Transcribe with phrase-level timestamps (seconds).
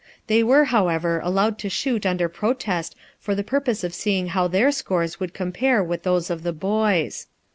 [0.25, 4.71] They were, however, allowed to shoot under protest for the purpose of seeing how their
[4.71, 7.27] scores would compare with those of the boys.